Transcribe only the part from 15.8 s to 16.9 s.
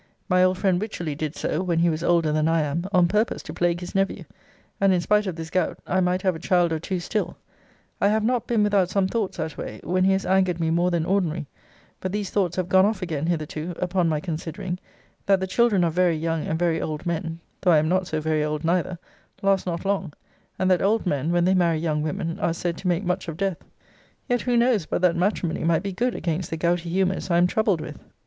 of very young and very